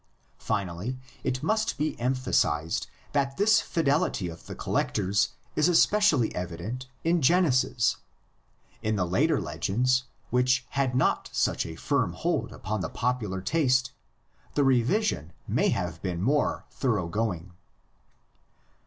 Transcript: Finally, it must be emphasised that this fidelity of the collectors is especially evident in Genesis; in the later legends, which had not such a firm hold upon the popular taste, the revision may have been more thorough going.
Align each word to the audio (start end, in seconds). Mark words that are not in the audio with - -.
Finally, 0.39 0.97
it 1.23 1.43
must 1.43 1.77
be 1.77 1.95
emphasised 1.99 2.87
that 3.11 3.37
this 3.37 3.61
fidelity 3.61 4.29
of 4.29 4.47
the 4.47 4.55
collectors 4.55 5.33
is 5.55 5.69
especially 5.69 6.33
evident 6.33 6.87
in 7.03 7.21
Genesis; 7.21 7.97
in 8.81 8.95
the 8.95 9.05
later 9.05 9.39
legends, 9.39 10.05
which 10.31 10.65
had 10.69 10.95
not 10.95 11.29
such 11.31 11.67
a 11.67 11.75
firm 11.75 12.13
hold 12.13 12.51
upon 12.51 12.81
the 12.81 12.89
popular 12.89 13.41
taste, 13.41 13.91
the 14.55 14.63
revision 14.63 15.33
may 15.47 15.69
have 15.69 16.01
been 16.01 16.19
more 16.23 16.65
thorough 16.71 17.07
going. 17.07 17.53